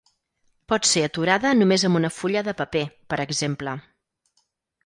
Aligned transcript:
Pot 0.71 0.87
ser 0.91 1.03
aturada 1.07 1.51
només 1.59 1.85
amb 1.89 1.99
una 2.01 2.11
fulla 2.15 2.43
de 2.49 2.57
paper, 2.63 2.83
per 3.15 3.21
exemple. 3.29 3.77